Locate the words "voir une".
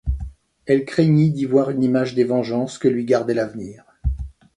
1.45-1.83